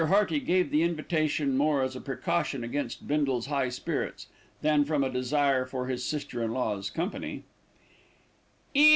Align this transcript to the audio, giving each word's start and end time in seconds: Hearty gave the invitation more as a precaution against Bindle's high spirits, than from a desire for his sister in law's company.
Hearty 0.07 0.39
gave 0.39 0.71
the 0.71 0.81
invitation 0.81 1.55
more 1.55 1.83
as 1.83 1.95
a 1.95 2.01
precaution 2.01 2.63
against 2.63 3.07
Bindle's 3.07 3.45
high 3.45 3.69
spirits, 3.69 4.25
than 4.63 4.83
from 4.83 5.03
a 5.03 5.11
desire 5.11 5.63
for 5.63 5.85
his 5.85 6.03
sister 6.03 6.41
in 6.41 6.53
law's 6.53 6.89
company. 6.89 7.43